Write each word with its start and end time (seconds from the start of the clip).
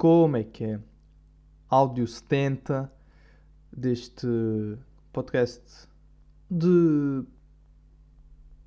como 0.00 0.38
é 0.38 0.44
que 0.44 0.64
é? 0.64 0.80
Áudio 1.68 2.06
70 2.06 2.90
deste 3.70 4.26
podcast 5.12 5.62
de 6.50 7.22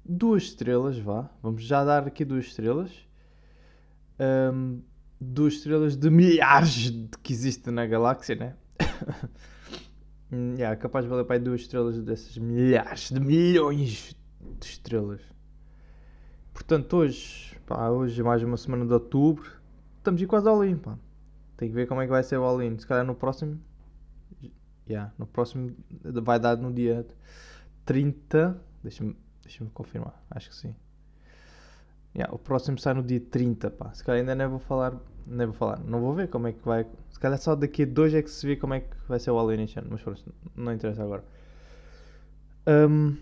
duas 0.06 0.44
estrelas, 0.44 1.00
vá. 1.00 1.28
Vamos 1.42 1.64
já 1.64 1.84
dar 1.84 2.06
aqui 2.06 2.24
duas 2.24 2.46
estrelas. 2.46 2.92
Um, 4.54 4.84
duas 5.20 5.56
estrelas 5.56 5.96
de 5.96 6.08
milhares 6.12 6.94
que 7.24 7.34
existem 7.34 7.74
na 7.74 7.88
galáxia, 7.88 8.36
né? 8.36 8.56
yeah, 10.56 10.76
capaz 10.76 11.04
de 11.04 11.10
valer 11.10 11.26
para 11.26 11.40
duas 11.40 11.62
estrelas 11.62 12.00
dessas 12.04 12.38
milhares 12.38 13.10
de 13.10 13.20
milhões 13.20 14.16
de 14.60 14.66
estrelas. 14.68 15.22
Portanto, 16.54 16.96
hoje, 16.96 17.58
pá, 17.66 17.90
hoje 17.90 18.22
é 18.22 18.24
mais 18.24 18.44
uma 18.44 18.56
semana 18.56 18.86
de 18.86 18.94
outubro. 18.94 19.50
Estamos 19.98 20.22
aí 20.22 20.28
quase 20.28 20.48
all-in, 20.48 20.78
pá. 20.78 20.96
Tem 21.64 21.70
que 21.70 21.76
ver 21.76 21.88
como 21.88 22.02
é 22.02 22.04
que 22.04 22.12
vai 22.12 22.22
ser 22.22 22.36
o 22.36 22.44
all-in. 22.44 22.78
Se 22.78 22.86
calhar 22.86 23.06
no 23.06 23.16
próximo. 23.16 23.58
Yeah, 24.86 25.14
no 25.18 25.26
próximo 25.26 25.74
vai 26.04 26.38
dar 26.38 26.58
no 26.58 26.74
dia 26.74 27.08
30. 27.86 28.60
Deixa-me 28.84 29.16
deixa 29.42 29.66
confirmar. 29.74 30.22
Acho 30.30 30.50
que 30.50 30.56
sim. 30.58 30.76
Yeah, 32.14 32.36
o 32.36 32.38
próximo 32.38 32.78
sai 32.78 32.96
no 32.96 33.02
dia 33.02 33.22
30, 33.22 33.72
pá. 33.72 33.94
Se 33.94 34.04
calhar 34.04 34.20
ainda 34.20 34.36
não 34.36 34.50
vou 34.50 34.60
falar. 34.60 34.94
Não 35.26 35.46
vou 35.46 35.54
falar. 35.54 35.80
Não 35.80 36.02
vou 36.02 36.14
ver 36.14 36.28
como 36.28 36.48
é 36.48 36.52
que 36.52 36.66
vai. 36.66 36.86
Se 37.10 37.18
calhar 37.18 37.40
só 37.40 37.56
daqui 37.56 37.84
a 37.84 37.86
dois 37.86 38.14
é 38.14 38.22
que 38.22 38.30
se 38.30 38.46
vê 38.46 38.58
como 38.58 38.74
é 38.74 38.82
que 38.82 38.98
vai 39.08 39.18
ser 39.18 39.32
o 39.32 39.38
all-in 39.38 39.64
este 39.64 39.80
ano. 39.80 39.88
Mas 39.90 40.02
pronto, 40.02 40.36
não 40.58 40.74
interessa 40.74 41.02
agora. 41.02 41.24
Um, 42.68 43.16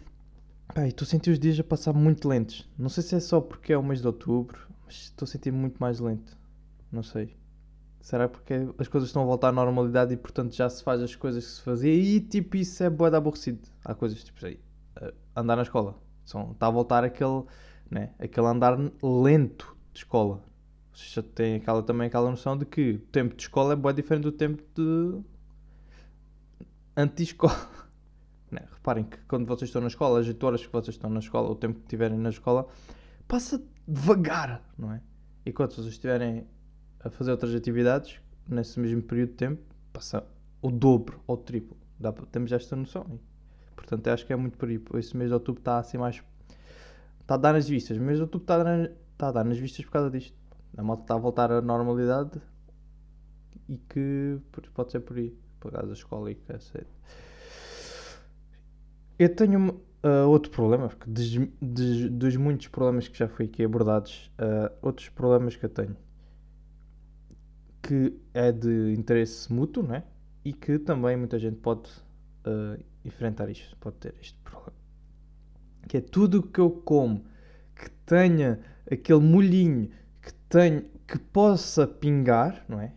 estou 0.88 1.05
a 1.05 1.08
sentir 1.08 1.30
os 1.30 1.38
dias 1.38 1.59
a 1.59 1.64
passar 1.64 1.94
muito 1.94 2.28
lentos. 2.28 2.67
Não 2.76 2.89
sei 2.89 3.03
se 3.03 3.14
é 3.14 3.20
só 3.20 3.39
porque 3.39 3.72
é 3.72 3.78
o 3.78 3.83
mês 3.83 4.02
de 4.02 4.08
outubro, 4.08 4.67
mas 4.83 4.95
estou 4.95 5.28
a 5.28 5.30
sentir 5.30 5.52
muito 5.52 5.78
mais 5.78 6.00
lento. 6.00 6.36
Não 6.92 7.03
sei. 7.03 7.39
Será 8.02 8.28
porque 8.28 8.54
as 8.80 8.88
coisas 8.88 9.10
estão 9.10 9.22
a 9.22 9.26
voltar 9.26 9.50
à 9.50 9.52
normalidade 9.52 10.14
e 10.14 10.18
portanto 10.18 10.56
já 10.56 10.68
se 10.70 10.84
faz 10.84 11.02
as 11.02 11.16
coisas 11.16 11.46
que 11.46 11.52
se 11.52 11.62
fazia 11.62 11.94
e 11.94 12.20
tipo 12.20 12.58
isso 12.58 12.84
é 12.84 12.90
boa 12.90 13.16
aborrecido. 13.16 13.62
Há 13.86 13.94
coisas 13.94 14.24
tipo 14.24 14.44
aí, 14.44 14.60
uh, 15.00 15.14
andar 15.36 15.56
na 15.56 15.62
escola. 15.62 15.96
São, 16.26 16.52
está 16.52 16.68
a 16.68 16.72
voltar 16.72 17.04
aquele, 17.04 17.44
né, 17.90 18.12
aquele 18.20 18.48
andar 18.48 18.78
lento 19.04 19.78
de 19.94 20.00
escola. 20.00 20.44
Vocês 20.94 21.12
já 21.12 21.22
têm 21.22 21.56
aquela, 21.56 21.84
também 21.84 22.08
aquela 22.08 22.30
noção 22.30 22.58
de 22.58 22.66
que 22.66 22.92
o 22.94 23.00
tempo 23.00 23.36
de 23.36 23.44
escola 23.44 23.74
é 23.74 23.76
bem 23.76 23.94
diferente 23.94 24.24
do 24.24 24.32
tempo 24.32 24.64
de 24.76 25.22
anti-escola. 26.98 27.82
Né? 28.52 28.68
Reparem 28.70 29.06
que 29.06 29.18
quando 29.30 29.46
vocês 29.46 29.70
estão 29.70 29.82
na 29.82 29.88
escola, 29.88 30.20
as 30.20 30.28
8 30.28 30.46
horas 30.46 30.66
que 30.66 30.74
vocês 30.74 30.94
estão 30.94 31.10
na 31.10 31.22
escola, 31.22 31.50
o 31.50 31.56
tempo 31.56 31.76
que 31.76 31.86
estiverem 31.86 32.18
na 32.18 32.32
escola, 32.32 32.68
passa 33.26 33.64
devagar, 33.88 34.62
não 34.78 34.92
é? 34.92 35.02
E 35.46 35.54
quando 35.54 35.72
vocês 35.72 35.88
estiverem 35.88 36.46
a 37.04 37.10
fazer 37.10 37.32
outras 37.32 37.54
atividades, 37.56 38.20
nesse 38.48 38.80
mesmo 38.80 39.02
período 39.02 39.30
de 39.30 39.36
tempo, 39.36 39.62
passa 39.92 40.24
o 40.62 40.70
dobro 40.70 41.22
ou 41.26 41.36
o 41.36 41.38
triplo. 41.38 41.78
Dá, 42.00 42.12
temos 42.12 42.52
esta 42.52 42.76
noção. 42.76 43.06
E, 43.12 43.76
portanto, 43.76 44.08
acho 44.08 44.26
que 44.26 44.34
é 44.34 44.36
muito 44.36 44.58
por 44.58 44.70
aí. 44.70 44.80
Esse 44.96 45.16
mês 45.18 45.30
de 45.30 45.34
outubro 45.34 45.62
está 45.62 45.80
assim 45.80 45.98
mais. 45.98 46.22
Está 47.22 47.36
a 47.36 47.38
dar 47.38 47.54
nas 47.54 47.68
vistas. 47.68 47.98
O 47.98 48.02
mês 48.02 48.18
de 48.18 48.24
outubro 48.24 48.44
está 48.44 48.56
a 48.56 48.64
dar, 48.64 48.92
está 49.14 49.28
a 49.30 49.32
dar 49.32 49.44
nas 49.44 49.58
vistas 49.58 49.86
por 49.86 49.92
causa 49.92 50.10
disto. 50.10 50.36
A 50.78 50.84
moto 50.84 51.02
está 51.02 51.16
a 51.16 51.18
voltar 51.18 51.52
à 51.52 51.62
normalidade 51.62 52.40
e 53.68 53.78
que 53.78 54.40
pode 54.74 54.92
ser 54.92 55.02
por 55.02 55.18
aí. 55.18 55.36
Por 55.60 55.72
causa 55.72 55.88
da 55.88 55.94
escola 55.94 56.32
e 56.32 56.36
que 56.36 56.60
cedo. 56.60 56.88
Eu 59.20 59.36
tenho 59.36 59.70
uh, 59.70 60.28
outro 60.28 60.52
problema, 60.52 60.88
porque 60.88 61.08
dos, 61.08 61.30
dos, 61.61 62.10
dos, 62.10 62.36
muitos 62.36 62.67
problemas 62.70 63.08
que 63.08 63.17
já 63.17 63.28
fui 63.28 63.45
aqui 63.45 63.64
abordados, 63.64 64.32
uh, 64.40 64.73
outros 64.82 65.10
problemas 65.10 65.56
que 65.56 65.64
eu 65.64 65.70
tenho 65.70 65.95
que 67.92 68.18
é 68.34 68.54
de 68.54 68.94
interesse 68.94 69.52
mútuo, 69.52 69.84
não 69.84 69.96
é? 69.96 70.04
E 70.46 70.54
que 70.54 70.80
também 70.80 71.18
muita 71.18 71.38
gente 71.38 71.58
pode 71.58 71.90
uh, 72.46 72.82
enfrentar 73.04 73.50
isto, 73.50 73.76
pode 73.82 73.98
ter 73.98 74.16
este 74.22 74.38
problema. 74.46 74.78
Que 75.90 75.98
é 75.98 76.02
tudo 76.02 76.40
o 76.40 76.42
que 76.42 76.62
eu 76.62 76.72
como 76.72 77.26
que 77.76 77.90
tenha 78.06 78.62
aquele 78.90 79.20
molhinho 79.20 79.90
que, 80.22 80.34
tenha, 80.48 80.86
que 81.06 81.20
possa 81.20 81.86
pingar, 81.86 82.64
não 82.70 82.80
é? 82.80 82.94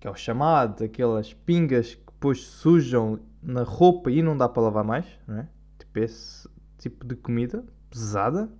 Que 0.00 0.08
é 0.08 0.10
o 0.10 0.16
chamado, 0.16 0.82
aquelas 0.82 1.32
pingas 1.32 1.94
que 1.94 2.04
depois 2.04 2.42
sujam 2.42 3.20
na 3.40 3.62
roupa 3.62 4.10
e 4.10 4.20
não 4.20 4.36
dá 4.36 4.48
para 4.48 4.64
lavar 4.64 4.82
mais, 4.82 5.06
não 5.28 5.38
é? 5.38 5.48
Tipo 5.78 6.00
esse 6.00 6.48
tipo 6.76 7.06
de 7.06 7.14
comida 7.14 7.64
pesada. 7.88 8.50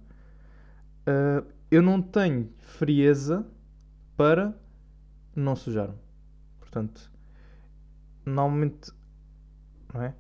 Uh, 1.01 1.45
eu 1.69 1.83
não 1.83 2.01
tenho 2.01 2.49
frieza 2.61 3.45
para 4.17 4.57
não 5.35 5.57
sujaram. 5.57 5.95
Portanto, 6.61 7.11
normalmente, 8.25 8.93
não 9.93 10.03
é? 10.03 10.15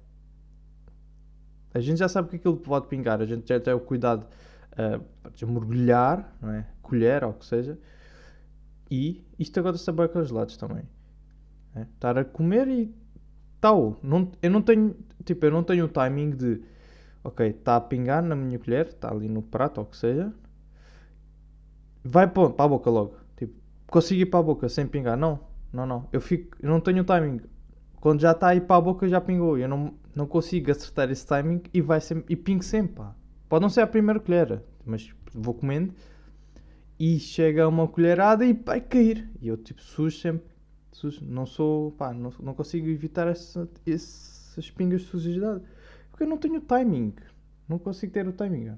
A 1.72 1.80
gente 1.80 1.98
já 1.98 2.08
sabe 2.08 2.28
que 2.28 2.36
aquilo 2.36 2.56
pode 2.56 2.86
pingar, 2.86 3.20
a 3.20 3.26
gente 3.26 3.48
já 3.48 3.58
tem 3.58 3.74
o 3.74 3.80
cuidado 3.80 4.26
uh, 4.72 5.30
de 5.32 5.44
mergulhar, 5.44 6.36
não 6.40 6.52
é? 6.52 6.66
Colher 6.80 7.24
ou 7.24 7.30
o 7.30 7.34
que 7.34 7.44
seja. 7.44 7.78
E 8.90 9.24
isto 9.38 9.58
agora 9.58 9.74
está 9.74 9.90
bem 9.90 10.08
lados 10.30 10.56
também. 10.56 10.84
É? 11.74 11.82
Estar 11.82 12.16
a 12.16 12.24
comer 12.24 12.68
e 12.68 12.94
tal. 13.60 13.98
Não, 14.02 14.30
eu 14.40 14.50
não 14.50 14.62
tenho, 14.62 14.96
tipo, 15.24 15.44
eu 15.46 15.50
não 15.50 15.64
tenho 15.64 15.86
o 15.86 15.88
timing 15.88 16.30
de, 16.30 16.62
ok, 17.24 17.48
está 17.48 17.74
a 17.76 17.80
pingar 17.80 18.22
na 18.22 18.36
minha 18.36 18.58
colher, 18.58 18.86
está 18.86 19.10
ali 19.10 19.28
no 19.28 19.42
prato 19.42 19.78
ou 19.78 19.84
o 19.84 19.90
que 19.90 19.96
seja. 19.96 20.32
Vai 22.04 22.28
para 22.28 22.44
a 22.44 22.68
boca 22.68 22.90
logo 22.90 23.23
consigo 23.94 24.22
ir 24.22 24.26
para 24.26 24.40
a 24.40 24.42
boca 24.42 24.68
sem 24.68 24.88
pingar. 24.88 25.16
Não, 25.16 25.38
não, 25.72 25.86
não. 25.86 26.08
Eu, 26.12 26.20
fico, 26.20 26.56
eu 26.60 26.68
não 26.68 26.80
tenho 26.80 27.04
timing. 27.04 27.40
Quando 28.00 28.20
já 28.20 28.32
está 28.32 28.48
a 28.48 28.56
ir 28.56 28.62
para 28.62 28.76
a 28.76 28.80
boca 28.80 29.08
já 29.08 29.20
pingou. 29.20 29.56
Eu 29.56 29.68
não, 29.68 29.94
não 30.16 30.26
consigo 30.26 30.72
acertar 30.72 31.10
esse 31.12 31.24
timing 31.24 31.62
e 31.72 31.80
vai 31.80 32.00
sempre, 32.00 32.24
e 32.28 32.36
pingo 32.36 32.64
sempre. 32.64 32.96
Pá. 32.96 33.14
Pode 33.48 33.62
não 33.62 33.68
ser 33.68 33.82
a 33.82 33.86
primeira 33.86 34.18
colher, 34.18 34.60
mas 34.84 35.14
vou 35.32 35.54
comendo 35.54 35.94
e 36.98 37.20
chega 37.20 37.68
uma 37.68 37.86
colherada 37.86 38.44
e 38.44 38.52
vai 38.52 38.80
cair. 38.80 39.30
E 39.40 39.46
eu 39.46 39.56
tipo 39.56 39.80
sujo 39.80 40.18
sempre. 40.18 40.52
Sujo. 40.90 41.24
Não 41.24 41.46
sou, 41.46 41.92
pá, 41.92 42.12
não, 42.12 42.32
não 42.40 42.52
consigo 42.52 42.88
evitar 42.88 43.28
essa, 43.28 43.68
essas 43.86 44.72
pingas 44.72 45.02
de 45.02 45.06
sujidade. 45.06 45.62
Porque 46.10 46.24
eu 46.24 46.28
não 46.28 46.36
tenho 46.36 46.60
timing. 46.60 47.14
Não 47.68 47.78
consigo 47.78 48.12
ter 48.12 48.26
o 48.26 48.32
timing. 48.32 48.76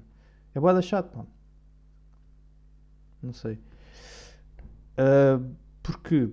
É 0.53 0.59
boa 0.59 0.79
chato. 0.79 1.25
Não 3.21 3.33
sei. 3.33 3.59
Uh, 4.97 5.55
porque. 5.83 6.29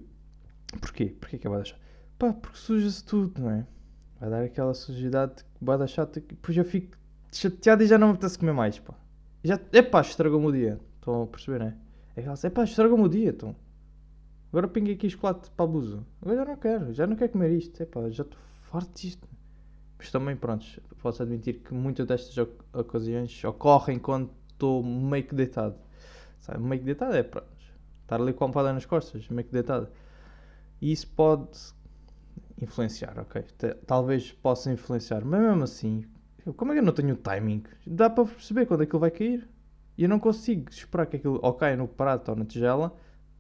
Porquê? 0.81 1.07
Porquê 1.21 1.39
que 1.39 1.47
é 1.47 1.51
bada 1.51 1.65
chata? 1.65 1.81
Pá, 2.19 2.33
porque 2.33 2.57
suja-se 2.57 3.05
tudo, 3.05 3.43
não 3.43 3.51
é? 3.51 3.67
Vai 4.21 4.31
dar 4.31 4.45
aquela 4.45 4.75
sujidade 4.75 5.45
bada 5.61 5.87
chata 5.87 6.21
que 6.21 6.35
depois 6.35 6.57
eu 6.57 6.65
fico 6.65 6.97
chateado 7.33 7.83
e 7.83 7.87
já 7.87 7.99
não 7.99 8.09
me 8.09 8.15
apetece 8.15 8.39
comer 8.39 8.53
mais, 8.53 8.79
pá. 8.79 8.95
Já, 9.43 9.61
epá, 9.73 10.01
estragou-me 10.01 10.47
o 10.47 10.53
dia. 10.53 10.81
Estão 10.97 11.23
a 11.23 11.27
perceber, 11.27 11.59
não 11.59 11.67
é? 11.67 11.77
É 12.17 12.21
aquela 12.21 12.37
epá, 12.43 12.65
estragou-me 12.65 13.05
o 13.05 13.09
dia, 13.09 13.31
então. 13.31 13.55
Agora 14.51 14.69
pinguei 14.69 14.95
aqui 14.95 15.11
chocolate 15.11 15.51
para 15.51 15.65
a 15.65 15.69
blusa. 15.69 16.05
Agora 16.23 16.37
já 16.37 16.45
não 16.45 16.57
quero, 16.57 16.93
já 16.95 17.07
não 17.07 17.17
quero 17.17 17.33
comer 17.33 17.51
isto. 17.51 17.83
Epá, 17.83 18.09
já 18.09 18.23
estou 18.23 18.39
farto 18.63 19.01
disto. 19.01 19.29
Mas 19.99 20.11
também, 20.11 20.37
pronto, 20.37 20.65
posso 21.03 21.23
admitir 21.23 21.61
que 21.61 21.75
muitas 21.75 22.07
destas 22.07 22.49
ocasiões 22.73 23.43
ocorrem 23.45 23.99
quando 23.99 24.31
estou 24.53 24.83
meio 24.83 25.25
que 25.25 25.35
deitado. 25.35 25.77
Sabe, 26.41 26.63
meio 26.63 26.81
que 26.81 26.87
deitado 26.87 27.17
é, 27.17 27.23
Estar 28.05 28.21
ali 28.21 28.33
com 28.33 28.45
a 28.45 28.47
almofada 28.47 28.73
nas 28.73 28.85
costas, 28.85 29.29
meio 29.29 29.47
que 29.47 29.53
deitado. 29.53 29.89
E 30.81 30.93
isso 30.93 31.09
pode 31.09 31.59
influenciar, 32.61 33.19
ok? 33.19 33.43
Talvez 33.87 34.31
possa 34.31 34.71
influenciar, 34.71 35.25
mas 35.25 35.41
mesmo 35.41 35.65
assim, 35.65 36.05
como 36.57 36.73
é 36.73 36.75
que 36.75 36.81
eu 36.81 36.85
não 36.85 36.93
tenho 36.93 37.17
timing? 37.17 37.63
Dá 37.87 38.11
para 38.11 38.27
perceber 38.27 38.67
quando 38.67 38.83
aquilo 38.83 39.01
vai 39.01 39.11
cair. 39.11 39.49
E 39.97 40.03
eu 40.03 40.09
não 40.09 40.19
consigo 40.19 40.71
esperar 40.71 41.07
que 41.07 41.17
aquilo 41.17 41.39
ou 41.43 41.55
caia 41.55 41.77
no 41.77 41.89
prato 41.89 42.31
ou 42.31 42.37
na 42.37 42.45
tigela 42.45 42.95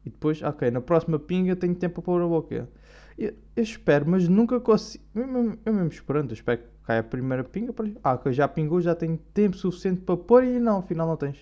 e 0.04 0.10
depois, 0.10 0.40
ok, 0.42 0.70
na 0.70 0.80
próxima 0.80 1.18
pinga 1.18 1.56
tenho 1.56 1.74
tempo 1.74 1.96
para 1.96 2.02
pôr 2.04 2.22
a 2.22 2.26
boca. 2.26 2.68
Eu, 3.18 3.34
eu 3.56 3.62
espero, 3.62 4.08
mas 4.08 4.28
nunca 4.28 4.60
consigo. 4.60 5.04
Eu 5.14 5.58
eu 5.66 5.72
mesmo 5.74 5.88
esperando, 5.88 6.30
eu 6.30 6.34
espero 6.34 6.62
que 6.62 6.68
caia 6.84 7.00
a 7.00 7.04
primeira 7.04 7.44
pinga. 7.44 7.72
Para... 7.72 7.90
Ah, 8.02 8.18
já 8.30 8.48
pingou, 8.48 8.80
já 8.80 8.94
tenho 8.94 9.18
tempo 9.32 9.56
suficiente 9.56 10.00
para 10.00 10.16
pôr 10.16 10.44
e 10.44 10.58
não, 10.58 10.78
afinal 10.78 11.06
não 11.06 11.16
tens. 11.16 11.38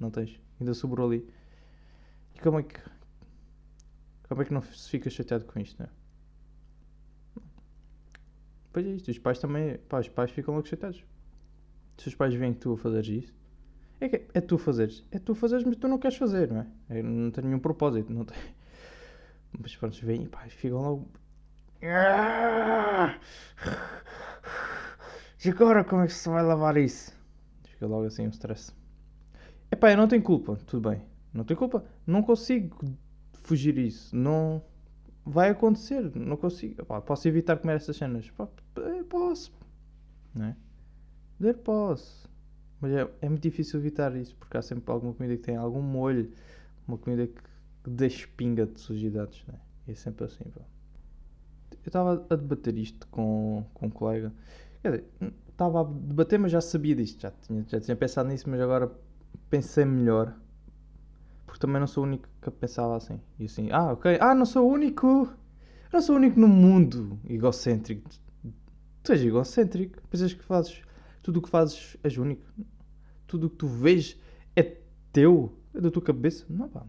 Não 0.00 0.10
tens. 0.10 0.40
Ainda 0.60 0.74
sobrou 0.74 1.06
ali. 1.06 1.26
Como 2.44 2.58
é 2.58 2.62
que. 2.62 2.78
Como 4.28 4.42
é 4.42 4.44
que 4.44 4.52
não 4.52 4.60
se 4.60 4.90
fica 4.90 5.08
chateado 5.08 5.46
com 5.46 5.58
isto, 5.58 5.78
não 5.78 5.86
é? 5.86 7.42
Pois 8.70 8.84
é 8.84 8.90
isto, 8.90 9.10
os 9.10 9.18
pais 9.18 9.38
também. 9.38 9.78
Pá, 9.88 9.98
os 9.98 10.10
pais 10.10 10.30
ficam 10.30 10.54
logo 10.54 10.66
chateados. 10.66 11.02
Se 11.96 12.08
os 12.08 12.14
pais 12.14 12.34
veem 12.34 12.52
que 12.52 12.60
tu 12.60 12.74
a 12.74 12.76
fazeres 12.76 13.24
isso. 13.24 13.34
É 13.98 14.10
que 14.10 14.26
é 14.34 14.42
tu 14.42 14.58
fazeres. 14.58 15.02
É 15.10 15.18
tu 15.18 15.34
fazeres, 15.34 15.64
mas 15.64 15.76
tu 15.76 15.88
não 15.88 15.96
queres 15.96 16.18
fazer, 16.18 16.52
não 16.52 16.60
é? 16.60 16.66
é 16.90 17.02
não 17.02 17.30
tem 17.30 17.44
nenhum 17.44 17.58
propósito. 17.58 18.12
Não 18.12 18.26
tem... 18.26 18.36
Mas 19.58 19.74
pronto, 19.76 19.98
vêm 20.04 20.24
e 20.24 20.28
pá, 20.28 20.40
ficam 20.48 20.82
logo. 20.82 21.08
E 25.42 25.48
agora 25.48 25.82
como 25.82 26.02
é 26.02 26.06
que 26.08 26.12
se 26.12 26.28
vai 26.28 26.42
lavar 26.42 26.76
isso? 26.76 27.10
Fica 27.62 27.86
logo 27.86 28.04
assim 28.04 28.26
um 28.26 28.30
stress. 28.30 28.70
Epá, 29.70 29.92
eu 29.92 29.96
não 29.96 30.08
tenho 30.08 30.22
culpa, 30.22 30.56
tudo 30.66 30.90
bem. 30.90 31.13
Não 31.34 31.44
tenho 31.44 31.58
culpa. 31.58 31.84
Não 32.06 32.22
consigo 32.22 32.78
fugir 33.32 33.76
isso. 33.76 34.14
Não. 34.14 34.62
vai 35.26 35.50
acontecer. 35.50 36.14
Não 36.14 36.36
consigo. 36.36 36.84
Pá, 36.86 37.00
posso 37.00 37.26
evitar 37.28 37.56
comer 37.58 37.76
essas 37.76 37.96
cenas? 37.96 38.30
Pá, 38.30 38.48
posso. 39.08 39.52
Não 40.34 40.46
é? 40.46 40.56
Poder 41.36 41.54
posso. 41.58 42.30
Mas 42.80 42.92
é, 42.92 43.08
é 43.22 43.28
muito 43.28 43.42
difícil 43.42 43.80
evitar 43.80 44.14
isso, 44.16 44.36
porque 44.36 44.56
há 44.56 44.62
sempre 44.62 44.90
alguma 44.92 45.12
comida 45.14 45.36
que 45.36 45.42
tem 45.42 45.56
algum 45.56 45.80
molho, 45.80 46.30
uma 46.86 46.98
comida 46.98 47.26
que, 47.26 47.42
que 47.82 47.90
deixa 47.90 48.28
pinga 48.36 48.66
de 48.66 48.78
sujidades, 48.78 49.44
é? 49.48 49.54
E 49.88 49.92
é 49.92 49.94
sempre 49.94 50.24
assim, 50.24 50.44
pá. 50.44 50.60
Eu 51.72 51.88
estava 51.88 52.26
a 52.30 52.36
debater 52.36 52.76
isto 52.78 53.06
com, 53.08 53.64
com 53.74 53.86
um 53.86 53.90
colega. 53.90 54.32
Quer 54.82 54.90
dizer, 54.90 55.04
estava 55.50 55.80
a 55.80 55.84
debater, 55.84 56.38
mas 56.38 56.52
já 56.52 56.60
sabia 56.60 56.94
disto. 56.94 57.20
Já 57.20 57.30
tinha, 57.30 57.64
já 57.66 57.80
tinha 57.80 57.96
pensado 57.96 58.28
nisso, 58.28 58.48
mas 58.48 58.60
agora 58.60 58.90
pensei 59.50 59.84
melhor. 59.84 60.34
Porque 61.54 61.68
também 61.68 61.78
não 61.78 61.86
sou 61.86 62.02
o 62.02 62.06
único 62.08 62.28
que 62.42 62.50
pensava 62.50 62.96
assim. 62.96 63.20
E 63.38 63.44
assim, 63.44 63.70
ah, 63.70 63.92
ok. 63.92 64.18
Ah, 64.20 64.34
não 64.34 64.44
sou 64.44 64.68
o 64.68 64.72
único. 64.72 65.32
Não 65.92 66.02
sou 66.02 66.16
o 66.16 66.18
único 66.18 66.40
no 66.40 66.48
mundo 66.48 67.16
egocêntrico. 67.28 68.10
Tu 69.04 69.12
és 69.12 69.22
egocêntrico. 69.22 70.02
Pensas 70.08 70.32
que 70.34 70.42
fazes. 70.42 70.82
Tudo 71.22 71.38
o 71.38 71.42
que 71.42 71.48
fazes 71.48 71.96
és 72.02 72.18
único. 72.18 72.44
Tudo 73.28 73.46
o 73.46 73.50
que 73.50 73.54
tu 73.54 73.68
vês 73.68 74.18
é 74.56 74.78
teu. 75.12 75.56
É 75.72 75.80
da 75.80 75.92
tua 75.92 76.02
cabeça. 76.02 76.44
Não, 76.50 76.68
pá. 76.68 76.84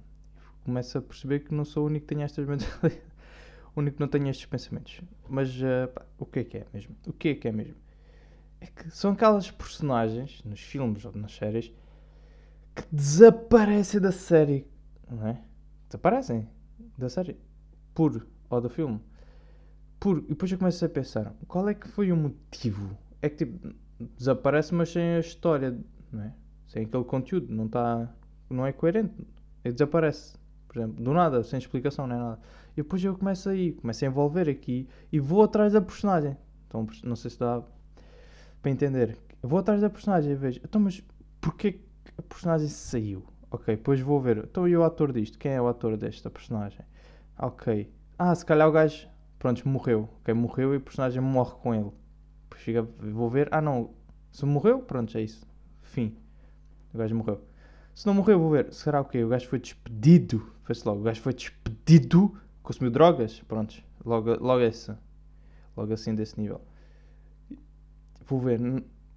Começo 0.63 0.97
a 0.97 1.01
perceber 1.03 1.41
que 1.41 1.53
não 1.53 1.63
sou 1.63 1.83
o 1.83 1.85
único 1.85 2.07
que 2.07 2.15
tenha 2.15 2.25
estas 2.25 2.47
mentalidades. 2.47 2.97
o 3.75 3.79
único 3.79 3.97
que 3.97 4.01
não 4.01 4.07
tenha 4.07 4.31
estes 4.31 4.47
pensamentos. 4.47 4.99
Mas 5.29 5.55
uh, 5.57 5.93
pá, 5.93 6.07
o 6.17 6.25
que 6.25 6.39
é 6.39 6.43
que 6.43 6.57
é 6.57 6.65
mesmo? 6.73 6.95
O 7.05 7.13
que 7.13 7.27
é 7.27 7.35
que 7.35 7.47
é 7.47 7.51
mesmo? 7.51 7.75
É 8.59 8.65
que 8.65 8.89
são 8.89 9.11
aquelas 9.11 9.51
personagens 9.51 10.43
nos 10.43 10.59
filmes 10.59 11.05
ou 11.05 11.11
nas 11.11 11.35
séries 11.35 11.71
que 12.75 12.83
desaparecem 12.91 14.01
da 14.01 14.11
série, 14.11 14.67
não 15.09 15.25
é? 15.27 15.41
Desaparecem 15.87 16.47
da 16.97 17.09
série 17.09 17.37
por 17.93 18.27
ou 18.49 18.61
do 18.61 18.69
filme. 18.69 18.99
Por, 19.99 20.19
e 20.19 20.29
depois 20.29 20.51
eu 20.51 20.57
começo 20.57 20.83
a 20.85 20.89
pensar, 20.89 21.33
qual 21.47 21.67
é 21.69 21.73
que 21.73 21.87
foi 21.87 22.11
o 22.11 22.17
motivo? 22.17 22.97
É 23.21 23.29
que 23.29 23.45
tipo, 23.45 23.73
desaparece 24.17 24.75
mas 24.75 24.89
sem 24.89 25.15
a 25.15 25.19
história, 25.19 25.77
não 26.11 26.23
é? 26.23 26.33
Sem 26.67 26.83
aquele 26.83 27.05
conteúdo, 27.05 27.51
não 27.53 27.65
está, 27.65 28.13
não 28.49 28.65
é 28.65 28.73
coerente. 28.73 29.25
Ele 29.63 29.73
desaparece, 29.73 30.35
por 30.67 30.77
exemplo, 30.77 31.03
do 31.03 31.13
nada, 31.13 31.43
sem 31.43 31.57
explicação, 31.57 32.05
nem 32.05 32.17
nada. 32.17 32.39
E 32.73 32.83
depois 32.83 33.03
eu 33.03 33.17
começo 33.17 33.49
aí, 33.49 33.71
começo 33.71 34.03
a 34.03 34.07
envolver 34.07 34.49
aqui 34.49 34.87
e 35.11 35.19
vou 35.19 35.41
atrás 35.41 35.73
da 35.73 35.81
personagem. 35.81 36.37
Então, 36.67 36.85
não 37.03 37.15
sei 37.15 37.31
se 37.31 37.39
dá 37.39 37.63
para 38.61 38.71
entender. 38.71 39.17
Eu 39.41 39.47
vou 39.47 39.59
atrás 39.59 39.79
da 39.79 39.89
personagem 39.89 40.33
e 40.33 40.35
vejo, 40.35 40.59
então, 40.63 40.81
mas 40.81 41.01
porquê 41.39 41.79
a 42.17 42.21
personagem 42.21 42.67
saiu? 42.67 43.25
Ok, 43.51 43.75
depois 43.75 43.99
vou 43.99 44.19
ver. 44.19 44.37
Então, 44.39 44.67
e 44.67 44.75
o 44.75 44.83
ator 44.83 45.11
disto? 45.11 45.37
Quem 45.37 45.53
é 45.53 45.61
o 45.61 45.67
ator 45.67 45.95
desta 45.97 46.29
personagem? 46.29 46.81
Ok. 47.37 47.91
Ah, 48.17 48.33
se 48.33 48.45
calhar 48.45 48.67
o 48.67 48.71
gajo, 48.71 49.07
pronto, 49.39 49.67
morreu. 49.67 50.09
Ok, 50.21 50.33
morreu 50.33 50.73
e 50.73 50.77
o 50.77 50.81
personagem 50.81 51.21
morre 51.21 51.55
com 51.61 51.73
ele. 51.73 51.91
Fica, 52.55 52.81
vou 52.81 53.29
ver. 53.29 53.47
Ah, 53.51 53.61
não. 53.61 53.93
Se 54.31 54.45
morreu, 54.45 54.79
pronto, 54.79 55.17
é 55.17 55.21
isso. 55.21 55.45
Fim. 55.81 56.17
O 56.93 56.97
gajo 56.97 57.15
morreu. 57.15 57.41
Se 57.93 58.05
não 58.05 58.13
morreu, 58.13 58.39
vou 58.39 58.51
ver. 58.51 58.73
Será 58.73 59.01
o 59.01 59.05
quê? 59.05 59.23
O 59.23 59.29
gajo 59.29 59.47
foi 59.47 59.59
despedido. 59.59 60.51
Fez 60.63 60.83
logo. 60.83 61.01
O 61.01 61.03
gajo 61.03 61.21
foi 61.21 61.33
despedido. 61.33 62.37
Consumiu 62.61 62.91
drogas? 62.91 63.39
Pronto. 63.41 63.75
Logo, 64.03 64.31
logo 64.43 64.61
essa. 64.61 64.99
Logo 65.77 65.93
assim, 65.93 66.13
desse 66.13 66.39
nível. 66.39 66.61
Vou 68.25 68.39
ver. 68.39 68.59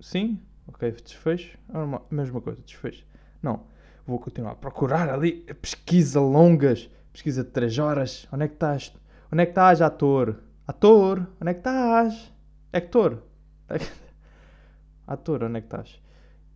Sim? 0.00 0.40
Ok, 0.68 0.90
desfecho. 1.02 1.58
É 1.68 2.14
mesma 2.14 2.40
coisa, 2.40 2.60
desfecho. 2.62 3.04
Não. 3.42 3.64
Vou 4.06 4.18
continuar 4.18 4.52
a 4.52 4.56
procurar 4.56 5.08
ali. 5.08 5.42
Pesquisa 5.60 6.20
longas. 6.20 6.90
Pesquisa 7.12 7.42
de 7.42 7.50
3 7.50 7.78
horas. 7.78 8.28
Onde 8.32 8.44
é 8.44 8.48
que 8.48 8.54
estás? 8.54 8.94
Onde 9.32 9.42
é 9.42 9.46
que 9.46 9.52
estás, 9.52 9.82
ator? 9.82 10.40
Ator? 10.66 11.26
Onde 11.40 11.50
é 11.50 11.54
que 11.54 11.60
estás? 11.60 12.32
Hector? 12.72 13.22
ator, 15.06 15.44
onde 15.44 15.58
é 15.58 15.60
que 15.60 15.66
estás? 15.66 16.02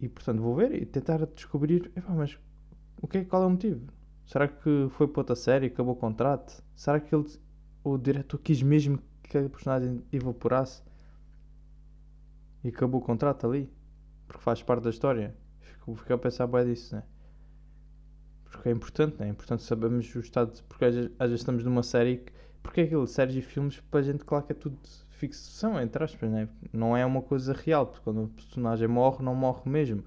E 0.00 0.08
portanto 0.08 0.42
vou 0.42 0.54
ver 0.54 0.74
e 0.74 0.86
tentar 0.86 1.24
descobrir. 1.26 1.90
Epá, 1.96 2.12
mas 2.12 2.38
o 3.00 3.06
que 3.06 3.18
é, 3.18 3.24
qual 3.24 3.42
é 3.42 3.46
o 3.46 3.50
motivo? 3.50 3.86
Será 4.26 4.48
que 4.48 4.88
foi 4.90 5.08
para 5.08 5.20
outra 5.20 5.36
série 5.36 5.66
acabou 5.66 5.94
o 5.94 5.96
contrato? 5.96 6.62
Será 6.74 7.00
que 7.00 7.14
ele, 7.14 7.26
o 7.82 7.98
diretor 7.98 8.38
quis 8.38 8.62
mesmo 8.62 8.98
que 9.22 9.38
a 9.38 9.48
personagem 9.48 10.02
evaporasse? 10.12 10.82
e 12.64 12.68
acabou 12.68 13.00
o 13.00 13.04
contrato 13.04 13.46
ali, 13.46 13.70
porque 14.32 14.43
faz 14.43 14.62
parte 14.62 14.82
da 14.82 14.90
história. 14.90 15.34
Fico, 15.61 15.94
fico 15.94 16.12
a 16.14 16.19
pensar 16.19 16.46
bem 16.46 16.64
disso, 16.64 16.96
né? 16.96 17.02
Porque 18.44 18.69
é 18.69 18.73
importante, 18.73 19.19
né? 19.20 19.26
É 19.26 19.31
importante 19.31 19.62
sabermos 19.62 20.12
o 20.14 20.20
estado, 20.20 20.62
porque 20.69 20.84
às, 20.87 20.96
às 20.96 21.31
vezes 21.31 21.40
estamos 21.40 21.62
numa 21.64 21.82
série 21.82 22.19
que, 22.19 22.32
porque 22.62 22.81
é 22.81 22.84
aquilo, 22.84 23.06
séries 23.06 23.37
e 23.37 23.43
filmes, 23.43 23.81
para 23.90 24.00
a 24.00 24.02
gente, 24.02 24.25
claro 24.25 24.44
que 24.44 24.52
é 24.52 24.55
tudo 24.55 24.79
ficção, 25.11 25.81
entre 25.81 26.02
aspas, 26.02 26.31
né? 26.31 26.49
Não 26.73 26.96
é 26.96 27.05
uma 27.05 27.23
coisa 27.23 27.52
real, 27.52 27.87
porque 27.87 28.02
quando 28.05 28.25
o 28.25 28.29
personagem 28.29 28.88
morre, 28.88 29.23
não 29.23 29.34
morre 29.34 29.62
mesmo. 29.70 30.02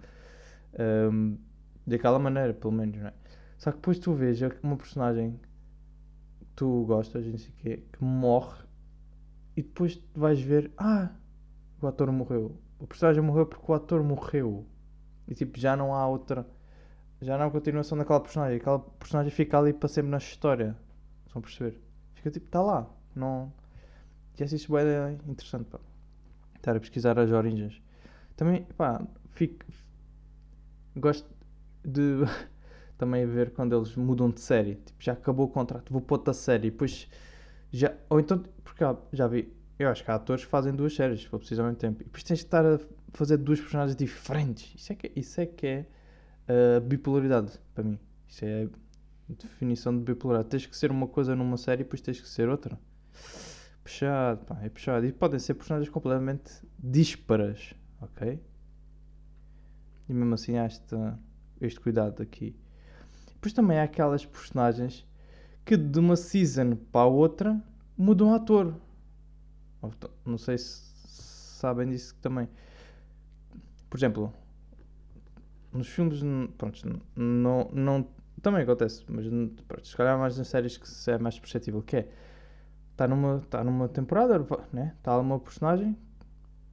Um, 1.11 1.37
daquela 1.85 2.19
maneira, 2.19 2.53
pelo 2.53 2.73
menos, 2.73 2.97
né? 2.97 3.13
Só 3.57 3.71
que 3.71 3.77
depois 3.77 3.99
tu 3.99 4.13
vês 4.13 4.39
uma 4.63 4.75
personagem 4.75 5.39
que 6.39 6.47
tu 6.55 6.83
gostas, 6.85 7.25
não 7.25 7.37
sei 7.37 7.49
o 7.49 7.53
quê, 7.53 7.83
que 7.93 8.03
morre 8.03 8.65
e 9.55 9.61
depois 9.61 10.01
vais 10.13 10.41
ver, 10.41 10.71
ah, 10.77 11.11
o 11.81 11.87
ator 11.87 12.11
morreu. 12.11 12.59
O 12.79 12.87
personagem 12.87 13.21
morreu 13.21 13.45
porque 13.45 13.71
o 13.71 13.75
ator 13.75 14.03
morreu. 14.03 14.65
E 15.27 15.33
tipo, 15.33 15.59
já 15.59 15.75
não 15.75 15.93
há 15.93 16.07
outra. 16.07 16.45
Já 17.21 17.37
não 17.37 17.47
há 17.47 17.51
continuação 17.51 17.97
daquela 17.97 18.19
personagem. 18.19 18.57
Aquela 18.57 18.79
personagem 18.79 19.31
fica 19.31 19.57
ali 19.57 19.73
para 19.73 19.87
sempre 19.87 20.11
na 20.11 20.17
história. 20.17 20.75
Estão 21.25 21.39
a 21.39 21.43
perceber? 21.43 21.79
Fica 22.13 22.31
tipo, 22.31 22.45
está 22.45 22.61
lá. 22.61 22.87
Não. 23.15 23.51
E 24.37 24.43
é 24.43 24.45
isso 24.45 24.77
é 24.77 25.11
interessante, 25.27 25.65
pá. 25.65 25.79
Estar 26.55 26.75
a 26.75 26.79
pesquisar 26.79 27.17
as 27.17 27.31
origens. 27.31 27.81
Também, 28.35 28.63
pá, 28.77 29.01
fico. 29.29 29.65
Gosto 30.95 31.29
de 31.83 32.19
também 32.97 33.25
ver 33.25 33.51
quando 33.51 33.75
eles 33.75 33.95
mudam 33.95 34.29
de 34.29 34.41
série. 34.41 34.75
Tipo, 34.75 35.01
já 35.01 35.13
acabou 35.13 35.45
o 35.45 35.49
contrato, 35.49 35.91
vou 35.91 36.01
para 36.01 36.15
outra 36.15 36.33
série. 36.33 36.69
Depois 36.71 37.07
já. 37.71 37.93
Ou 38.09 38.19
então, 38.19 38.43
porque 38.63 38.83
já 39.13 39.27
vi 39.27 39.53
eu 39.77 39.89
acho 39.89 40.03
que 40.03 40.11
há 40.11 40.15
atores 40.15 40.45
que 40.45 40.49
fazem 40.49 40.73
duas 40.73 40.95
séries, 40.95 41.21
se 41.21 41.27
for 41.27 41.37
preciso 41.37 41.61
ao 41.61 41.67
mesmo 41.67 41.79
tempo. 41.79 42.01
E 42.01 42.05
depois 42.05 42.23
tens 42.23 42.39
de 42.39 42.45
estar 42.45 42.65
a 42.65 42.79
fazer 43.13 43.37
duas 43.37 43.59
personagens 43.59 43.95
diferentes. 43.95 44.73
Isso 44.75 44.93
é 44.93 44.95
que, 44.95 45.11
isso 45.15 45.41
é, 45.41 45.45
que 45.45 45.67
é 45.67 45.85
uh, 46.49 46.81
bipolaridade, 46.81 47.59
para 47.73 47.83
mim. 47.83 47.99
Isso 48.27 48.45
é 48.45 48.63
a 48.63 49.33
definição 49.33 49.97
de 49.97 50.03
bipolaridade. 50.03 50.49
Tens 50.49 50.65
que 50.65 50.77
ser 50.77 50.91
uma 50.91 51.07
coisa 51.07 51.35
numa 51.35 51.57
série 51.57 51.81
e 51.81 51.83
depois 51.83 52.01
tens 52.01 52.21
que 52.21 52.27
ser 52.27 52.47
outra. 52.47 52.79
Puxado, 53.83 54.45
pá, 54.45 54.59
é 54.63 54.69
puxado. 54.69 55.05
E 55.05 55.11
podem 55.11 55.39
ser 55.39 55.55
personagens 55.55 55.89
completamente 55.89 56.51
dísparas, 56.79 57.73
ok? 58.01 58.39
E 60.07 60.13
mesmo 60.13 60.33
assim 60.33 60.57
há 60.57 60.63
esta, 60.63 61.19
este 61.59 61.79
cuidado 61.79 62.21
aqui. 62.21 62.55
Depois 63.33 63.53
também 63.53 63.77
há 63.77 63.83
aquelas 63.83 64.25
personagens 64.25 65.05
que 65.65 65.75
de 65.75 65.99
uma 65.99 66.15
season 66.15 66.75
para 66.91 67.01
a 67.01 67.05
outra 67.05 67.61
mudam 67.97 68.33
ator. 68.33 68.75
Não 70.25 70.37
sei 70.37 70.57
se 70.57 70.95
sabem 71.59 71.89
disso 71.89 72.15
também. 72.21 72.47
Por 73.89 73.97
exemplo, 73.97 74.33
nos 75.71 75.87
filmes, 75.87 76.21
pronto, 76.57 77.01
não, 77.15 77.69
não, 77.73 78.07
também 78.41 78.63
acontece, 78.63 79.03
mas 79.07 79.25
pronto, 79.67 79.87
se 79.87 79.95
calhar 79.95 80.17
mais 80.17 80.37
nas 80.37 80.47
séries 80.47 80.77
que 80.77 81.11
é 81.11 81.17
mais 81.17 81.39
perceptível, 81.39 81.81
que 81.81 81.97
é, 81.97 82.07
está 82.91 83.07
numa, 83.07 83.39
tá 83.49 83.63
numa 83.63 83.87
temporada, 83.87 84.45
né? 84.71 84.93
está 84.97 85.15
lá 85.15 85.21
uma 85.21 85.39
personagem 85.39 85.97